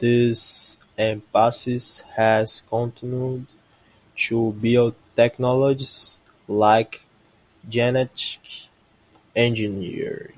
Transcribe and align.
This 0.00 0.76
emphasis 0.98 2.00
has 2.16 2.62
continued 2.68 3.46
to 4.16 4.56
biotechnologies 4.60 6.18
like 6.48 7.04
genetic 7.68 8.40
engineering. 9.36 10.34